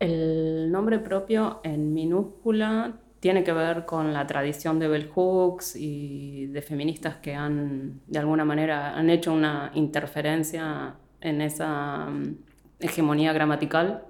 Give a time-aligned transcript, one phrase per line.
[0.00, 6.46] El nombre propio en minúscula tiene que ver con la tradición de bell hooks y
[6.46, 12.34] de feministas que han, de alguna manera, han hecho una interferencia en esa mm,
[12.80, 14.04] hegemonía gramatical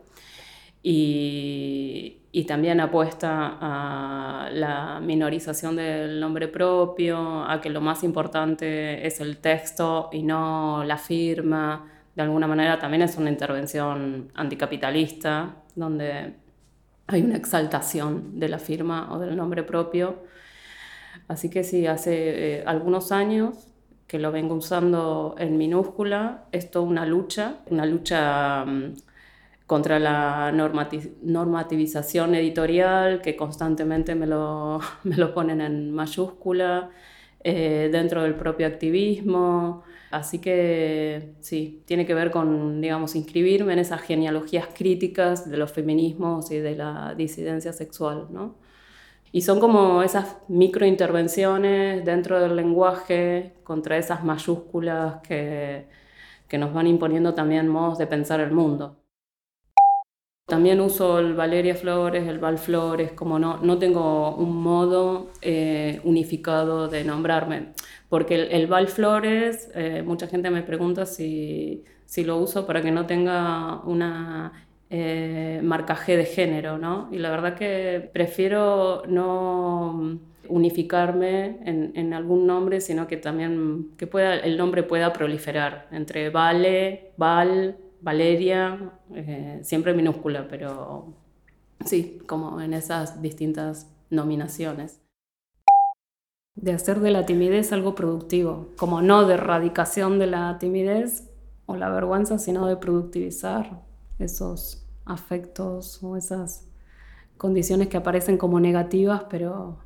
[0.83, 2.17] y,
[2.47, 9.39] también apuesta a la minorización del nombre propio, a que lo más importante es el
[9.39, 11.87] texto y no la firma.
[12.21, 16.35] De alguna manera también es una intervención anticapitalista, donde
[17.07, 20.19] hay una exaltación de la firma o del nombre propio.
[21.29, 23.57] Así que sí, hace eh, algunos años
[24.07, 28.97] que lo vengo usando en minúscula, es toda una lucha, una lucha mm,
[29.67, 36.91] contra la normativización editorial, que constantemente me lo, me lo ponen en mayúscula,
[37.43, 39.83] eh, dentro del propio activismo.
[40.11, 45.73] Así que sí, tiene que ver con, digamos, inscribirme en esas genealogías críticas de los
[45.73, 48.57] feminismos y de la disidencia sexual, ¿no?
[49.33, 55.87] Y son como esas microintervenciones dentro del lenguaje contra esas mayúsculas que,
[56.49, 59.00] que nos van imponiendo también modos de pensar el mundo.
[60.51, 66.01] También uso el Valeria Flores, el Val Flores, como no, no tengo un modo eh,
[66.03, 67.69] unificado de nombrarme,
[68.09, 72.91] porque el, Val Flores, eh, mucha gente me pregunta si, si, lo uso para que
[72.91, 77.09] no tenga una eh, marcaje de género, ¿no?
[77.13, 84.35] Y la verdad que prefiero no unificarme en, algún nombre, sino que también que pueda,
[84.35, 91.15] el nombre pueda proliferar entre Vale, Val, Valeria, eh, siempre minúscula, pero
[91.85, 95.01] sí, como en esas distintas nominaciones.
[96.55, 101.31] De hacer de la timidez algo productivo, como no de erradicación de la timidez
[101.67, 103.83] o la vergüenza, sino de productivizar
[104.19, 106.69] esos afectos o esas
[107.37, 109.79] condiciones que aparecen como negativas, pero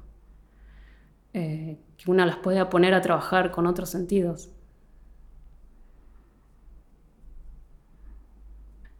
[1.32, 4.50] eh, que una las puede poner a trabajar con otros sentidos.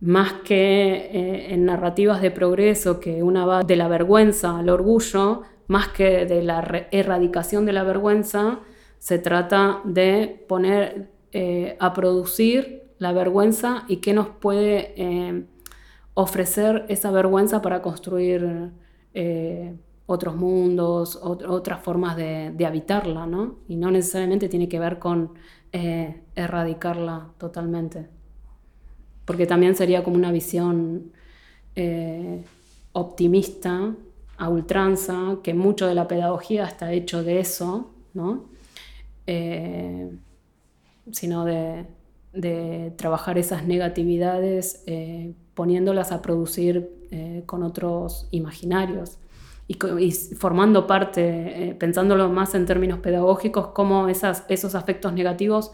[0.04, 5.42] Más que eh, en narrativas de progreso, que una va de la vergüenza al orgullo,
[5.66, 8.60] más que de la erradicación de la vergüenza,
[8.98, 15.46] se trata de poner eh, a producir la vergüenza y qué nos puede eh,
[16.12, 18.72] ofrecer esa vergüenza para construir
[20.06, 23.60] otros mundos, otras formas de, de, habitarla, ¿no?
[23.68, 25.32] Y no necesariamente tiene que ver con
[25.72, 28.08] erradicarla totalmente
[29.24, 31.12] porque también sería como una visión
[31.76, 32.42] eh,
[32.92, 33.94] optimista,
[34.36, 38.44] a ultranza, que mucho de la pedagogía está hecho de eso, ¿no?
[39.26, 40.10] Eh,
[41.12, 41.86] sino de,
[42.96, 46.90] trabajar esas negatividades eh, poniéndolas a producir
[47.46, 49.18] con otros imaginarios
[49.68, 49.76] y,
[50.34, 55.70] formando parte, pensándolo más en términos pedagógicos, cómo esos afectos negativos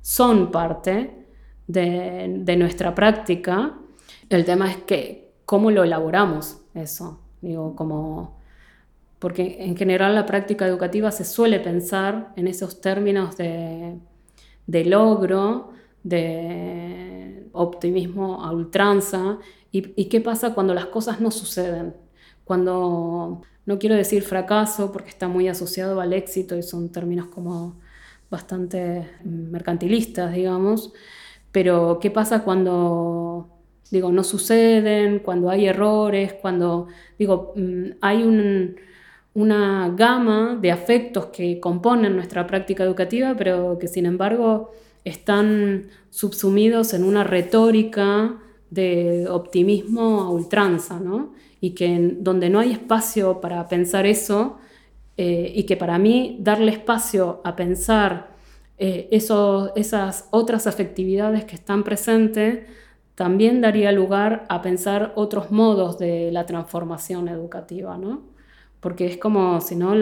[0.00, 1.25] son parte
[1.66, 3.74] de, nuestra práctica.
[4.28, 7.20] El tema es que cómo lo elaboramos eso.
[7.40, 8.38] Digo, como,
[9.18, 13.98] porque en general la práctica educativa se suele pensar en esos términos de,
[14.66, 15.70] logro,
[16.02, 19.38] de optimismo a ultranza,
[19.72, 21.94] y, y, qué pasa cuando las cosas no suceden.
[22.44, 27.76] Cuando, no quiero decir fracaso, porque está muy asociado al éxito y son términos como
[28.30, 30.92] bastante mercantilistas, digamos,
[31.52, 33.48] pero ¿qué pasa cuando,
[33.90, 38.22] digo, no suceden, cuando hay errores, cuando, digo, mm, hay
[39.34, 44.70] una gama de afectos que componen nuestra práctica educativa, pero que sin embargo
[45.04, 48.38] están subsumidos en una retórica
[48.70, 51.32] de optimismo a ultranza, ¿no?
[51.60, 54.58] Y que donde no hay espacio para pensar eso,
[55.16, 58.35] eh, y que para mí darle espacio a pensar
[58.78, 62.66] eh, esas otras afectividades que están presentes,
[63.14, 68.24] también daría lugar a pensar otros modos de la transformación educativa, ¿no?
[68.80, 69.94] Porque es como si no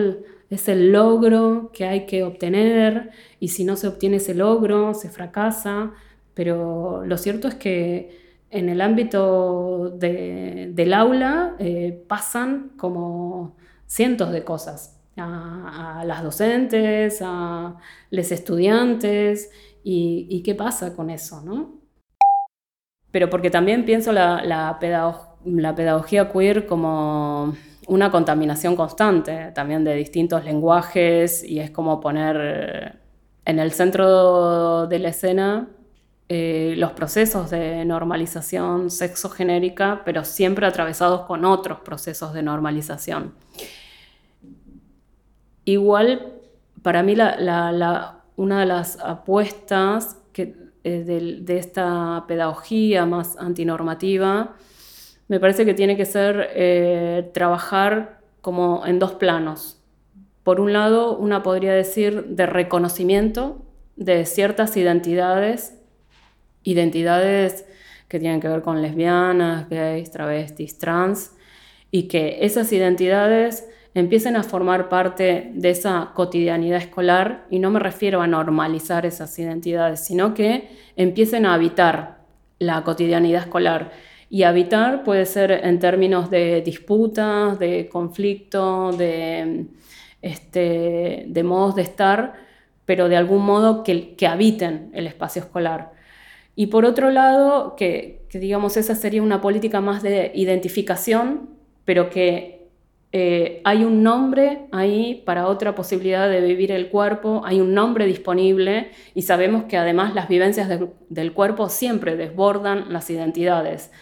[0.50, 5.08] es el logro que hay que obtener y si no se obtiene ese logro se
[5.10, 5.92] fracasa,
[6.34, 8.18] pero lo cierto es que
[8.50, 13.56] en el ámbito del aula eh, pasan como
[13.86, 17.76] cientos de cosas a, las docentes, a
[18.10, 19.50] los estudiantes
[19.82, 21.80] y, qué pasa con eso, ¿no?
[23.10, 27.54] Pero porque también pienso la, pedagogía queer como
[27.86, 32.98] una contaminación constante también de distintos lenguajes y es como poner
[33.44, 35.68] en el centro de la escena
[36.30, 43.34] eh, los procesos de normalización sexogenérica, pero siempre atravesados con otros procesos de normalización.
[45.64, 46.32] Igual,
[46.82, 54.56] para mí, una de las apuestas eh, de, esta pedagogía más antinormativa,
[55.28, 59.80] me parece que tiene que ser eh, trabajar como en dos planos.
[60.42, 63.62] Por un lado, una podría decir de reconocimiento
[63.96, 65.78] de ciertas identidades
[66.64, 67.66] identidades
[68.08, 71.32] que tienen que ver con lesbianas, gays, travestis, trans,
[71.90, 77.80] y que esas identidades empiecen a formar parte de esa cotidianidad escolar, y no me
[77.80, 82.18] refiero a normalizar esas identidades, sino que empiecen a habitar
[82.58, 83.92] la cotidianidad escolar.
[84.30, 89.66] Y habitar puede ser en términos de disputas, de conflicto, de,
[90.22, 92.34] este, modos de estar,
[92.84, 95.92] pero de algún modo que, que habiten el espacio escolar.
[96.56, 101.50] Y por otro lado, que, digamos esa sería una política más de identificación,
[101.84, 102.53] pero que
[103.16, 108.06] eh, hay un nombre ahí para otra posibilidad de vivir el cuerpo, hay un nombre
[108.06, 110.68] disponible y sabemos que además las vivencias
[111.08, 113.92] del cuerpo siempre desbordan las identidades.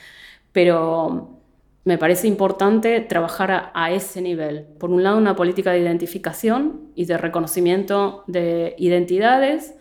[0.53, 1.43] Pero
[1.85, 4.65] me parece importante trabajar a, ese nivel.
[4.79, 9.75] Por un lado, una política de identificación y de reconocimiento de identidades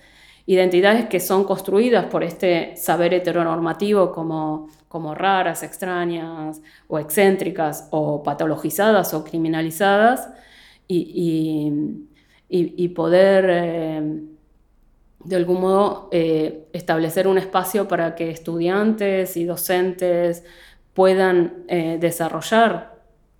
[0.45, 8.23] identidades que son construidas por este saber heteronormativo como, como raras, extrañas o excéntricas o
[8.23, 10.29] patologizadas o criminalizadas
[10.87, 11.71] y,
[12.49, 14.21] y, poder eh,
[15.23, 20.43] de algún modo eh, establecer un espacio para que estudiantes y docentes
[20.93, 22.91] puedan eh, desarrollar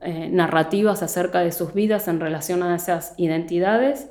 [0.03, 4.09] narrativas acerca de sus vidas en relación a esas identidades.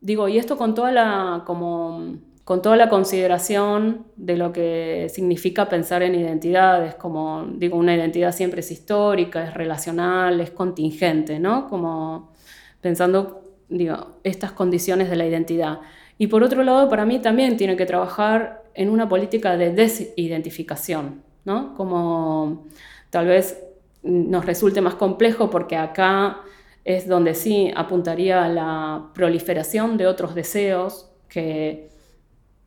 [0.00, 5.68] Digo, y esto con toda la, como, con toda la consideración de lo que significa
[5.68, 11.68] pensar en identidades, como digo, una identidad siempre es histórica, es relacional, es contingente, ¿no?
[11.68, 12.32] Como
[12.80, 15.80] pensando, digo, estas condiciones de la identidad.
[16.16, 21.22] Y por otro lado, para mí también tiene que trabajar en una política de desidentificación,
[21.44, 21.74] ¿no?
[21.74, 22.66] Como
[23.10, 23.62] tal vez
[24.02, 26.40] nos resulte más complejo porque acá
[26.84, 31.90] es donde sí apuntaría a la proliferación de otros deseos que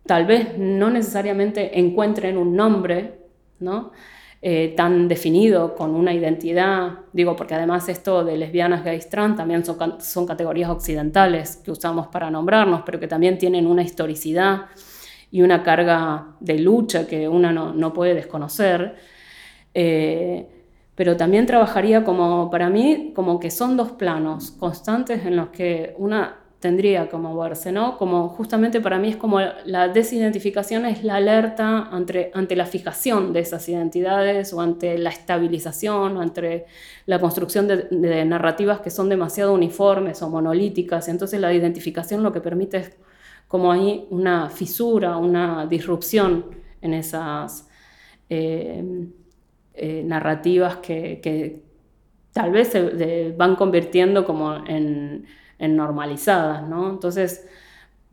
[0.06, 3.20] tal vez no necesariamente encuentren un nombre,
[3.60, 3.92] ¿no?
[4.46, 9.64] Eh, tan definido, con una identidad, digo, porque además esto de lesbianas, gays, trans también
[9.64, 14.66] son, son categorías occidentales que usamos para nombrarnos, pero que también tienen una historicidad
[15.32, 18.98] y una carga de lucha que una no, no puede desconocer.
[19.74, 20.53] Eh,
[20.96, 25.96] pero también trabajaría como, para mí, como que son dos planos constantes en los que
[25.98, 27.98] una tendría como verse, ¿no?
[27.98, 33.34] Como justamente para mí es como la desidentificación es la alerta ante, ante la fijación
[33.34, 36.66] de esas identidades o ante la estabilización o ante
[37.06, 41.10] la construcción de, narrativas que son demasiado uniformes o monolíticas.
[41.10, 42.98] Entonces la identificación lo que permite es
[43.50, 46.46] como ahí una fisura, una disrupción
[46.82, 47.68] en esas...
[48.30, 49.10] Eh,
[49.76, 51.62] eh, narrativas que,
[52.32, 55.26] tal vez se van convirtiendo como en,
[55.60, 56.90] normalizadas, ¿no?
[56.90, 57.48] Entonces,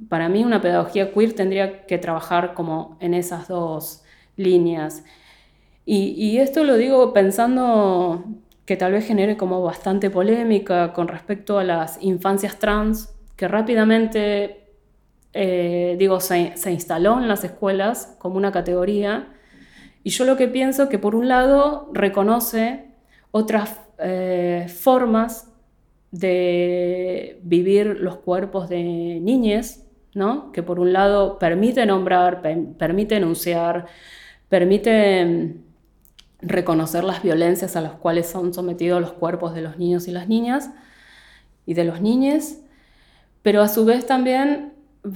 [0.08, 4.04] para mí una pedagogía queer tendría que trabajar como en esas dos
[4.36, 5.04] líneas.
[5.84, 8.24] Y, esto lo digo pensando
[8.64, 14.68] que tal vez genere como bastante polémica con respecto a las infancias trans, que rápidamente,
[15.32, 19.28] eh, digo, se, se, instaló en las escuelas como una categoría
[20.02, 22.86] y yo lo que pienso que por un lado reconoce
[23.30, 25.48] otras eh, formas
[26.10, 28.82] de vivir los cuerpos de
[29.20, 30.52] niñez, ¿no?
[30.52, 32.42] que por un lado permite nombrar,
[32.78, 33.86] permite enunciar,
[34.48, 35.54] permite mm,
[36.42, 40.26] reconocer las violencias a las cuales son sometidos los cuerpos de los niños y las
[40.26, 40.70] niñas
[41.66, 42.56] y de los niños,
[43.42, 44.72] pero a su vez también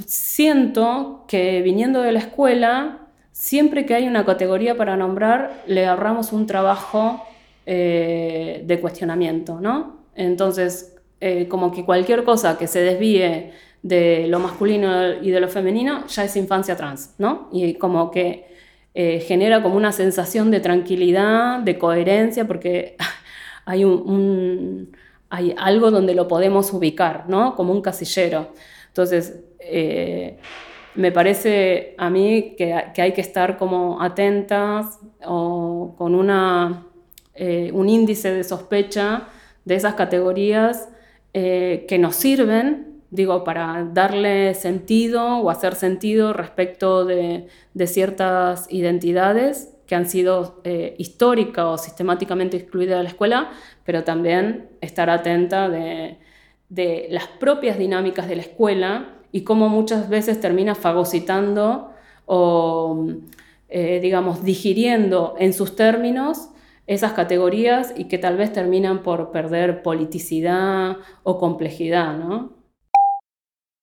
[0.07, 3.04] siento que viniendo de la escuela
[3.35, 7.21] siempre que hay una categoría para nombrar, le ahorramos un trabajo
[7.67, 10.05] eh, de cuestionamiento, ¿no?
[10.15, 13.51] Entonces, eh, como que cualquier cosa que se desvíe
[13.83, 17.49] de lo masculino y de lo femenino ya es infancia trans, ¿no?
[17.53, 18.47] Y como que
[18.95, 22.97] eh, genera como una sensación de tranquilidad, de coherencia, porque
[23.65, 24.97] hay, un,
[25.29, 27.57] hay algo donde lo podemos ubicar, ¿no?
[27.57, 28.53] Como un casillero.
[28.87, 29.41] Entonces,
[30.95, 36.87] me parece a mí que, hay que estar como atentas o con una,
[37.35, 39.29] eh, un índice de sospecha
[39.65, 40.89] de esas categorías
[41.33, 47.47] eh, que nos sirven digo, para darle sentido o hacer sentido respecto de,
[47.87, 53.53] ciertas identidades que han sido eh, históricas o sistemáticamente excluidas de la escuela,
[53.85, 56.19] pero también estar atenta de,
[57.11, 61.91] las propias dinámicas de la escuela y cómo muchas veces termina fagocitando
[62.25, 63.05] o,
[63.69, 66.51] eh, digamos, digiriendo en sus términos
[66.87, 72.53] esas categorías y que tal vez terminan por perder politicidad o complejidad, ¿no?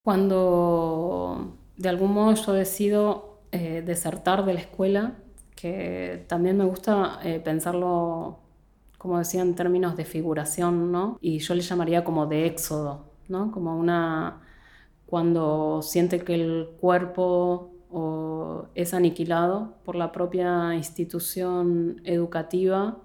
[0.06, 5.16] Cuando de algún modo yo decido eh, desertar de la escuela,
[5.54, 8.40] que también me gusta eh, pensarlo,
[8.98, 11.18] como decía, en términos de figuración, ¿no?
[11.20, 13.52] Y yo le llamaría como de éxodo, ¿no?
[13.52, 14.44] Como una...
[15.12, 17.70] cuando siente que el cuerpo
[18.76, 22.98] es aniquilado por la propia institución educativa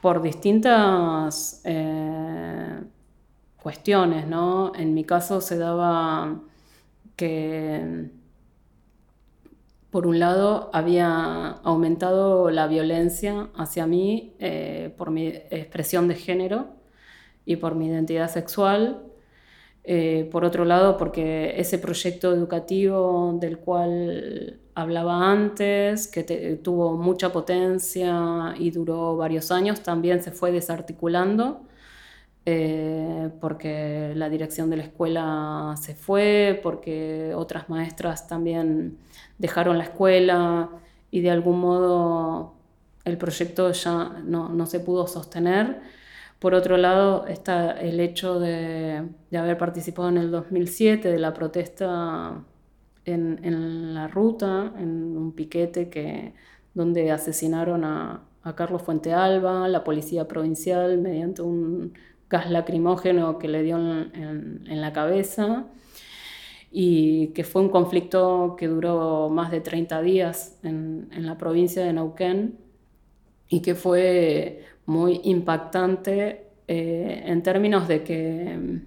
[0.00, 2.80] por distintas eh,
[3.60, 4.72] cuestiones, ¿no?
[4.76, 6.40] En mi caso se daba
[7.16, 8.08] que,
[9.90, 16.68] por un lado, había aumentado la violencia hacia mí eh, por mi expresión de género
[17.44, 19.09] y por mi identidad sexual.
[19.92, 26.22] Eh, por otro lado, porque ese proyecto educativo del cual hablaba antes, que
[26.62, 31.62] tuvo mucha potencia y duró varios años, también se fue desarticulando
[32.46, 38.98] eh, porque la dirección de la escuela se fue, porque otras maestras también
[39.38, 40.70] dejaron la escuela
[41.10, 42.54] y de algún modo
[43.04, 45.80] el proyecto ya no, se pudo sostener.
[46.40, 49.06] Por otro lado está el hecho de,
[49.36, 52.42] haber participado en el 2007 de la protesta
[53.04, 56.32] en, la ruta, en un piquete que,
[56.74, 61.92] donde asesinaron a, Carlos Fuentealba, la policía provincial, mediante un
[62.30, 65.66] gas lacrimógeno que le dio en, la cabeza
[66.72, 71.92] y que fue un conflicto que duró más de 30 días en, la provincia de
[71.92, 72.56] Neuquén
[73.46, 78.80] y que fue muy impactante eh, en términos de que,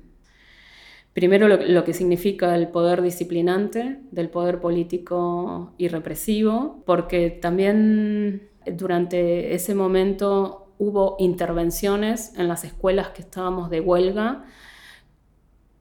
[1.13, 9.55] primero, lo, que significa el poder disciplinante del poder político y represivo, porque también durante
[9.55, 14.43] ese momento hubo intervenciones en las escuelas que estábamos de huelga,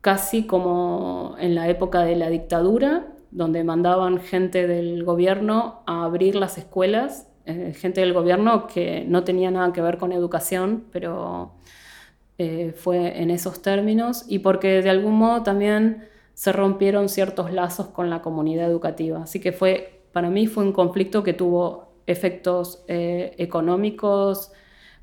[0.00, 6.36] casi como en la época de la dictadura, donde mandaban gente del gobierno a abrir
[6.36, 11.52] las escuelas, eh, gente del gobierno que no tenía nada que ver con educación, pero
[12.38, 17.88] eh, fue en esos términos, y porque de algún modo también se rompieron ciertos lazos
[17.88, 19.22] con la comunidad educativa.
[19.22, 24.50] Así que fue, para mí fue un conflicto que tuvo efectos eh, económicos,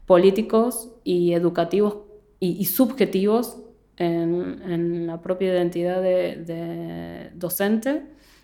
[0.05, 1.98] políticos y educativos
[2.39, 3.58] y, subjetivos
[3.98, 8.03] en, la propia identidad de, docente,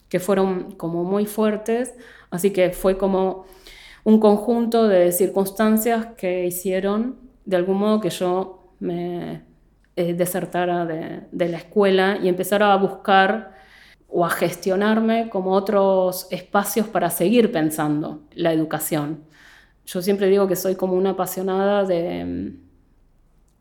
[0.10, 1.96] que fueron como muy fuertes,
[2.30, 3.46] así que fue como
[4.06, 9.44] un conjunto de circunstancias que hicieron de algún modo que yo me
[9.98, 13.54] eh, desertara de, la escuela y empezara a buscar
[14.08, 19.26] o a gestionarme como otros espacios para seguir pensando la educación
[19.86, 22.56] yo siempre digo que soy como una apasionada de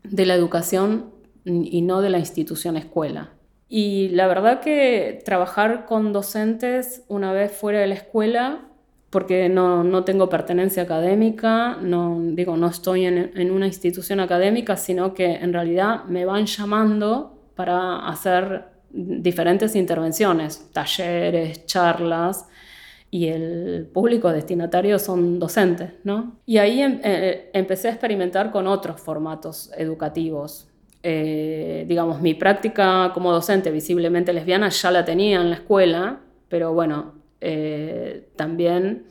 [0.03, 1.11] la educación
[1.45, 3.31] y no de la institución escuela.
[3.67, 8.67] Y la verdad que trabajar con docentes una vez fuera de la escuela,
[9.15, 14.75] porque no, no tengo pertenencia académica, no, digo, no estoy en, en, una institución académica,
[14.75, 22.49] sino que en realidad me van llamando para hacer diferentes intervenciones, talleres, charlas,
[23.09, 26.35] y el público destinatario son docentes, ¿no?
[26.45, 30.67] Y ahí em, eh, empecé a experimentar con otros formatos educativos.
[31.03, 36.19] Eh, digamos, mi práctica como docente visiblemente lesbiana ya la tenía en la escuela,
[36.49, 39.05] pero bueno, eh, también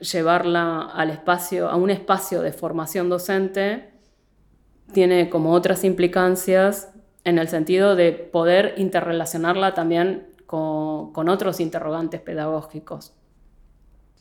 [0.00, 3.90] llevarla al espacio, a un espacio de formación docente
[4.92, 6.92] tiene como otras implicancias
[7.24, 13.14] en el sentido de poder interrelacionarla también con, con otros interrogantes pedagógicos.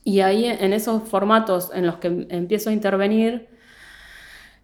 [0.04, 3.50] Y ahí en esos formatos en los que empiezo a intervenir,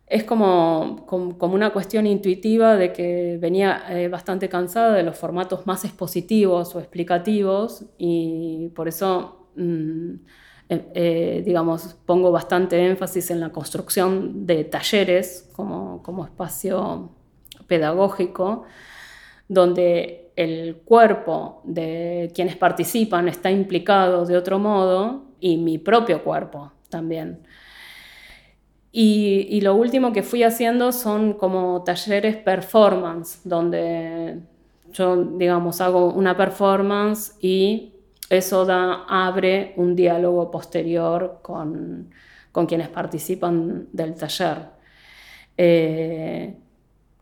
[0.09, 5.67] es como, como, una cuestión intuitiva de que venía eh, bastante cansada de los formatos
[5.67, 10.13] más expositivos o explicativos y por eso, mm,
[10.69, 17.11] eh, eh, digamos, pongo bastante énfasis en la construcción de talleres como, como espacio
[17.67, 18.63] pedagógico,
[19.47, 26.71] donde el cuerpo de quienes participan está implicado de otro modo y mi propio cuerpo
[26.89, 27.43] también.
[28.91, 34.39] Y, lo último que fui haciendo son como talleres performance, donde
[34.91, 37.93] yo, digamos, hago una performance y
[38.29, 42.09] eso da, abre un diálogo posterior con,
[42.67, 44.57] quienes participan del taller.
[45.55, 46.57] Eh,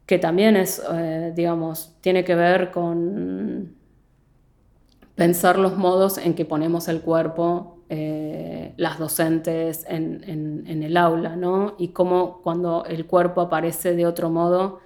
[0.07, 3.75] que también es, eh, digamos, tiene que ver con
[5.15, 11.75] pensar los modos en que ponemos el cuerpo eh, las docentes en, el aula, ¿no?
[11.77, 14.81] Y cómo cuando el cuerpo aparece de otro modo,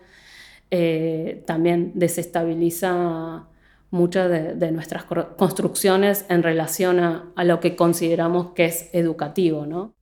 [0.70, 3.48] eh, también desestabiliza
[3.90, 5.04] muchas de, nuestras
[5.36, 9.94] construcciones en relación a, lo que consideramos que es educativo, ¿no?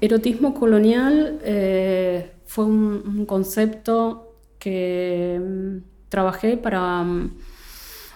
[0.00, 7.38] Erotismo colonial eh, fue un, concepto que mm, trabajé para mm,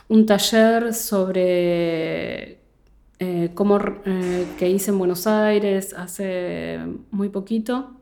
[0.08, 2.57] un taller sobre
[3.20, 6.78] eh, como, eh, que hice en Buenos Aires hace
[7.10, 7.94] muy poquito,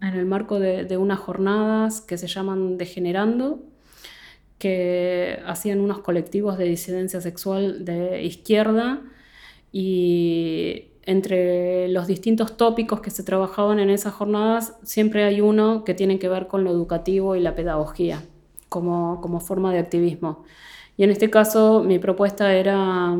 [0.00, 3.62] en el marco de, unas jornadas que se llaman Degenerando,
[4.58, 9.02] que hacían unos colectivos de disidencia sexual de izquierda
[9.72, 15.94] y entre los distintos tópicos que se trabajaban en esas jornadas siempre hay uno que
[15.94, 18.22] tiene que ver con lo educativo y la pedagogía
[18.68, 20.44] como, como forma de activismo.
[20.96, 23.16] Y en este caso mi propuesta era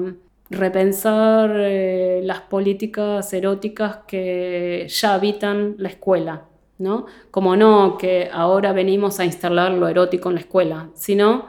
[0.55, 6.45] repensar eh, las políticas eróticas que ya habitan la escuela,
[6.79, 7.07] ¿no?
[7.31, 11.47] Como no que ahora venimos a instalar lo erótico en la escuela, sino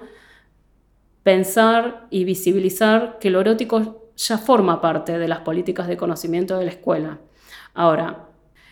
[1.24, 6.66] pensar y visibilizar que lo erótico ya forma parte de las políticas de conocimiento de
[6.66, 7.20] la escuela.
[7.74, 8.30] Ahora,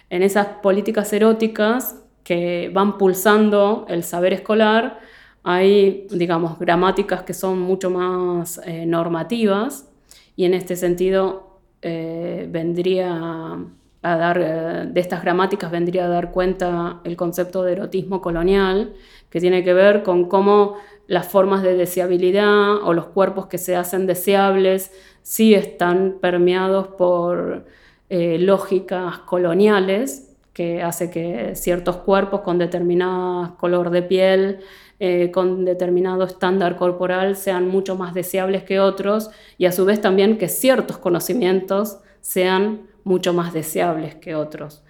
[0.10, 5.00] en esas políticas eróticas que van pulsando el saber escolar,
[5.44, 9.90] hay, digamos, gramáticas que son mucho más eh, normativas,
[10.36, 13.58] y en este sentido eh, vendría
[14.02, 18.94] a dar, eh, de estas gramáticas vendría a dar cuenta el concepto de erotismo colonial,
[19.30, 20.76] que tiene que ver con cómo
[21.08, 27.66] las formas de deseabilidad o los cuerpos que se hacen deseables sí están permeados por
[28.10, 34.60] eh, lógicas coloniales, que hace que ciertos cuerpos con determinado color de piel
[35.06, 40.00] eh, con determinado estándar corporal sean mucho más deseables que otros y a su vez
[40.00, 44.82] también que ciertos conocimientos sean mucho más deseables que otros.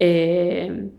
[0.00, 0.90] Eh,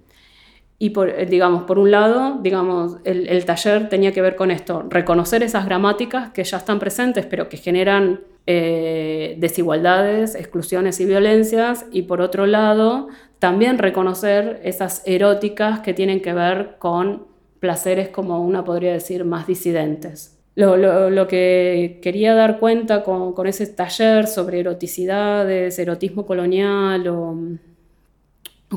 [0.80, 4.84] y por, eh, digamos, por un lado, digamos, el, taller tenía que ver con esto,
[4.90, 12.02] reconocer esas gramáticas que ya están presentes, pero que generan desigualdades, exclusiones y violencias, y
[12.04, 13.10] por otro lado,
[13.40, 17.28] también reconocer esas eróticas que tienen que ver con
[17.60, 20.38] placeres como una podría decir más disidentes.
[20.56, 27.38] Lo, que quería dar cuenta con, ese taller sobre eroticidades, erotismo colonial o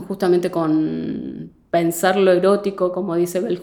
[0.07, 3.63] justamente con pensar lo erótico, como dice Bell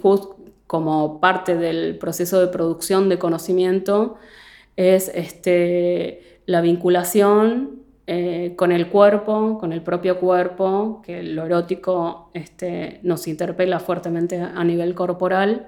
[0.67, 4.17] como parte del proceso de producción de conocimiento,
[4.75, 7.78] es este, la vinculación
[8.11, 14.41] eh, con el cuerpo, con el propio cuerpo, que lo erótico este, nos interpela fuertemente
[14.41, 15.67] a nivel corporal,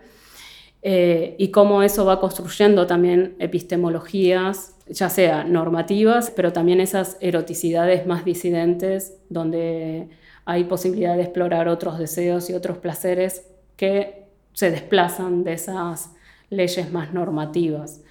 [0.81, 8.07] eh, y cómo eso va construyendo también epistemologías, ya sea normativas, pero también esas eroticidades
[8.07, 10.09] más disidentes, donde
[10.43, 16.15] hay posibilidad de explorar otros deseos y otros placeres que se desplazan de esas
[16.49, 18.01] leyes más normativas.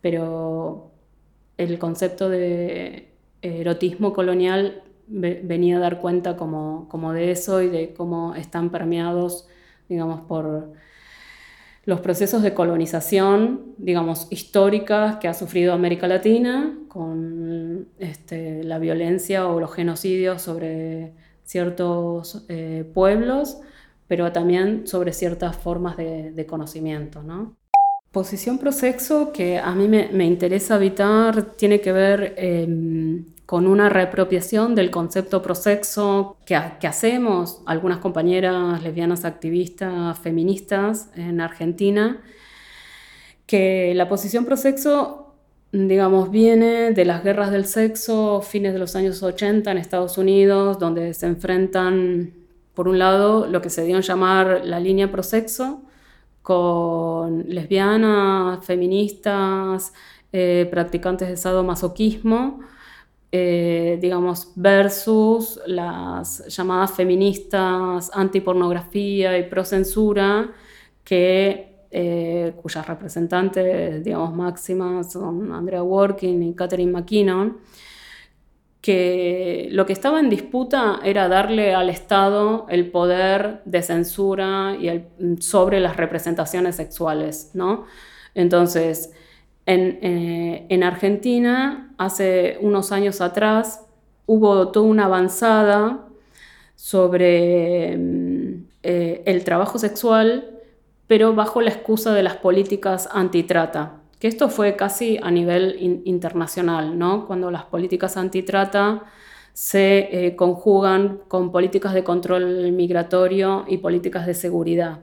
[0.00, 0.90] Pero
[1.56, 3.05] el concepto de
[3.42, 9.46] erotismo colonial venía a dar cuenta como, de eso y de cómo están permeados,
[9.88, 10.72] digamos, por
[11.84, 19.46] los procesos de colonización, digamos, históricas que ha sufrido América Latina, con este, la violencia
[19.46, 21.12] o los genocidios sobre
[21.44, 23.60] ciertos eh, pueblos,
[24.08, 27.56] pero también sobre ciertas formas de, conocimiento, ¿no?
[28.16, 34.74] Posición prosexo que a mí me, interesa habitar tiene que ver em, con una reapropiación
[34.74, 42.22] del concepto prosexo que, que, hacemos algunas compañeras lesbianas activistas feministas en Argentina,
[43.44, 45.34] que la posición prosexo,
[45.72, 50.78] digamos, viene de las guerras del sexo, fines de los años 80 en Estados Unidos,
[50.78, 52.32] donde se enfrentan,
[52.72, 55.82] por un lado, lo que se dio a llamar la línea prosexo,
[56.46, 59.92] con lesbianas, feministas,
[60.32, 62.60] eh, practicantes de sadomasoquismo,
[63.32, 70.52] eh, digamos, versus las llamadas feministas antipornografía y procensura,
[71.02, 77.56] que, eh, cuyas representantes, digamos, máximas son Andrea Working y Catherine McKinnon,
[78.86, 85.02] que lo que estaba en disputa era darle al Estado el poder de censura y
[85.40, 87.86] sobre las representaciones sexuales, ¿no?
[88.36, 89.12] Entonces,
[89.66, 93.84] en, eh, en Argentina, hace unos años atrás,
[94.24, 96.06] hubo toda una avanzada
[96.76, 100.60] sobre mm, eh, el trabajo sexual,
[101.08, 106.98] pero bajo la excusa de las políticas antitrata, que esto fue casi a nivel internacional,
[106.98, 107.26] ¿no?
[107.26, 109.04] cuando las políticas antitrata
[109.52, 115.00] se eh, conjugan con políticas de control migratorio y políticas de seguridad.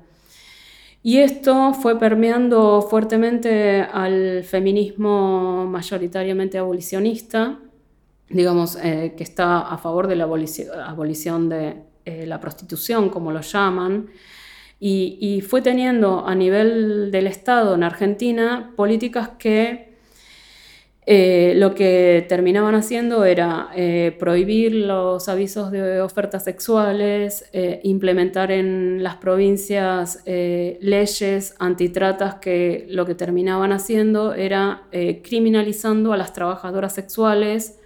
[1.01, 7.59] Y esto fue permeando fuertemente al feminismo mayoritariamente abolicionista,
[8.29, 13.41] digamos, eh, que está a favor de la abolición, de eh, la prostitución, como lo
[13.41, 14.07] llaman,
[14.85, 19.93] y, fue teniendo a nivel del Estado en Argentina políticas que
[21.05, 23.69] eh, lo que terminaban haciendo era
[24.19, 27.49] prohibir los avisos de ofertas sexuales,
[27.83, 34.83] implementar en las provincias leyes antitratas que lo que terminaban haciendo era
[35.23, 37.79] criminalizando a las trabajadoras sexuales,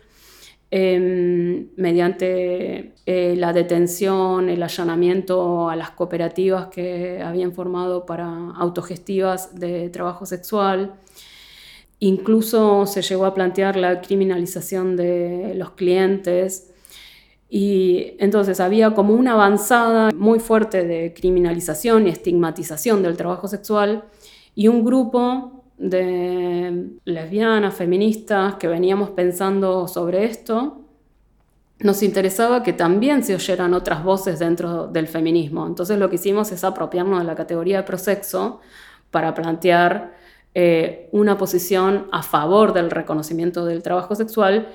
[0.70, 9.58] Em, mediante eh, la detención, el allanamiento a las cooperativas que habían formado para autogestivas
[9.58, 10.96] de trabajo sexual.
[12.00, 16.74] Incluso se llegó a plantear la criminalización de los clientes.
[17.50, 24.04] Y entonces había como una avanzada muy fuerte de criminalización y estigmatización del trabajo sexual
[24.54, 30.82] y un grupo de lesbianas, feministas, que veníamos pensando sobre esto,
[31.80, 35.68] nos interesaba que también se oyeran otras voces dentro del feminismo.
[35.68, 38.62] Entonces lo que hicimos es apropiarnos de la categoría de prosexo
[39.12, 40.16] para plantear
[40.56, 44.70] eh, una posición a favor del reconocimiento del trabajo sexual,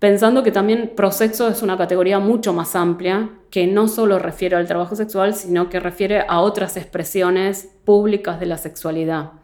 [0.00, 4.66] pensando que también prosexo es una categoría mucho más amplia, que no solo refiere al
[4.66, 9.41] trabajo sexual, sino que refiere a otras expresiones públicas de la sexualidad.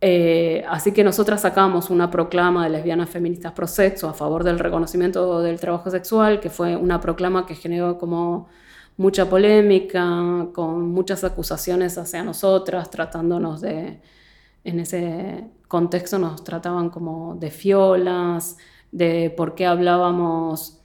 [0.00, 4.58] Eh, así que nosotras sacamos una proclama de lesbianas feministas pro sexo a favor del
[4.58, 8.48] reconocimiento del trabajo sexual, que fue una proclama que generó como
[8.96, 14.00] mucha polémica, con muchas acusaciones hacia nosotras, tratándonos de,
[14.64, 18.56] en ese contexto nos trataban como de fiolas,
[18.92, 20.80] de por qué hablábamos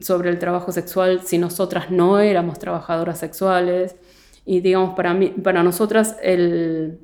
[0.00, 3.96] sobre el trabajo sexual si nosotras no éramos trabajadoras sexuales.
[4.44, 6.98] Y digamos, para, mí, para nosotras el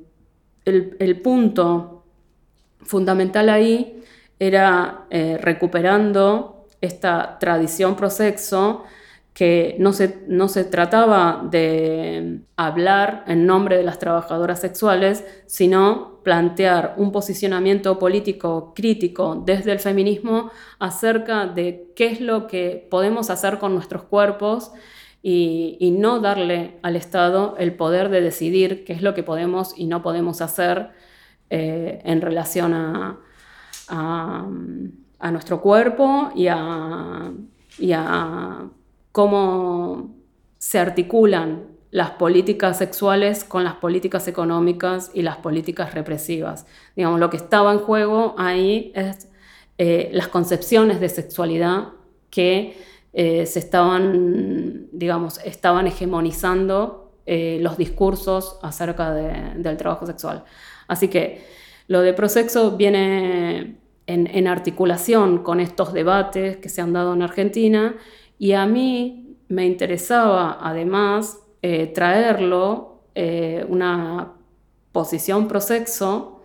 [0.65, 2.03] el, punto
[2.81, 4.01] fundamental ahí
[4.39, 8.83] era eh, recuperando esta tradición prosexo
[9.33, 16.19] que no se, no se trataba de hablar en nombre de las trabajadoras sexuales, sino
[16.23, 23.29] plantear un posicionamiento político crítico desde el feminismo acerca de qué es lo que podemos
[23.29, 24.71] hacer con nuestros cuerpos
[25.21, 29.85] y, no darle al Estado el poder de decidir qué es lo que podemos y
[29.85, 30.91] no podemos hacer
[31.49, 33.17] eh, en relación a,
[35.31, 37.31] nuestro cuerpo y a,
[39.11, 40.15] cómo
[40.57, 46.67] se articulan las políticas sexuales con las políticas económicas y las políticas represivas.
[46.95, 49.27] Digamos, lo que estaba en juego ahí es
[49.77, 51.89] eh, las concepciones de sexualidad
[52.29, 52.77] que
[53.13, 60.43] eh, se estaban, digamos, estaban hegemonizando eh, los discursos acerca del trabajo sexual.
[60.87, 61.43] Así que
[61.87, 67.95] lo de prosexo viene en, articulación con estos debates que se han dado en Argentina
[68.37, 72.87] y a mí me interesaba además eh, traerlo
[73.67, 74.31] una
[74.93, 76.41] posición prosexo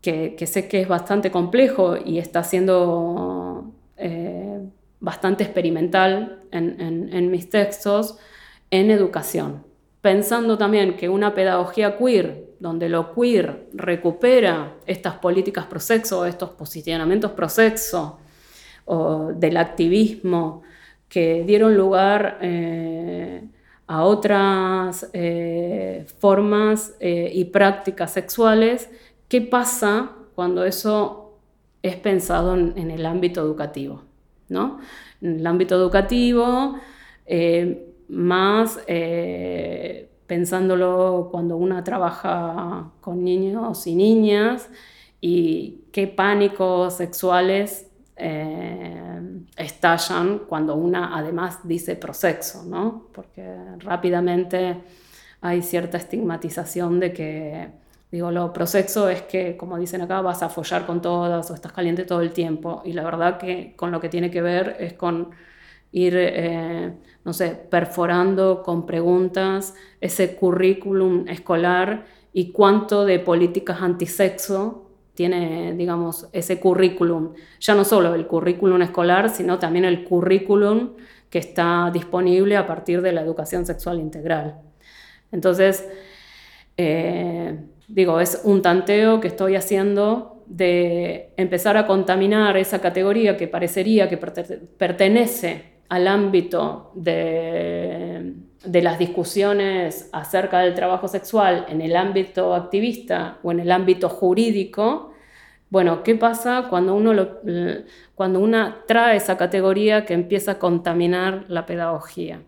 [0.00, 3.57] que, que, sé que es bastante complejo y está siendo
[5.00, 8.18] bastante experimental en, mis textos
[8.70, 9.64] en educación,
[10.00, 16.50] pensando también que una pedagogía queer, donde lo queer recupera estas políticas pro sexo, estos
[16.50, 18.18] posicionamientos pro sexo,
[18.84, 20.62] o del activismo
[21.08, 23.46] que dieron lugar eh,
[23.86, 28.90] a otras eh, formas eh, y prácticas sexuales,
[29.28, 31.38] ¿qué pasa cuando eso
[31.82, 34.07] es pensado en el ámbito educativo?
[34.50, 36.78] En el ámbito educativo,
[37.26, 44.68] eh, más eh, pensándolo cuando una trabaja con niños y niñas
[45.20, 49.20] y qué pánicos sexuales eh,
[49.56, 53.08] estallan cuando una además dice prosexo, ¿no?
[53.12, 54.76] Porque rápidamente
[55.40, 57.68] hay cierta estigmatización de que
[58.10, 61.72] Digo, lo prosexo es que, como dicen acá, vas a follar con todas o estás
[61.72, 62.82] caliente todo el tiempo.
[62.84, 65.30] Y la verdad que con lo que tiene que ver es con
[65.92, 66.94] ir, eh,
[67.24, 76.28] no sé, perforando con preguntas ese currículum escolar y cuánto de políticas antisexo tiene, digamos,
[76.32, 77.34] ese currículum.
[77.60, 80.94] Ya no solo el currículum escolar, sino también el currículum
[81.28, 84.60] que está disponible a partir de la educación sexual integral.
[85.32, 85.86] Entonces,
[86.76, 93.48] eh, digo, es un tanteo que estoy haciendo de empezar a contaminar esa categoría que
[93.48, 102.54] parecería que pertenece al ámbito de, las discusiones acerca del trabajo sexual en el ámbito
[102.54, 105.12] activista o en el ámbito jurídico,
[105.70, 107.28] bueno, ¿qué pasa cuando uno,
[108.14, 112.40] cuando una trae esa categoría que empieza a contaminar la pedagogía?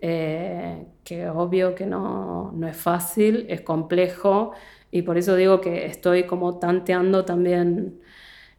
[0.00, 4.52] Eh, que obvio que no, no, es fácil, es complejo
[4.92, 8.00] y por eso digo que estoy como tanteando también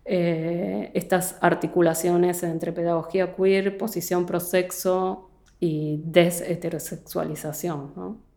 [0.04, 8.29] eh, estas articulaciones entre pedagogía queer, posición prosexo y desheterosexualización.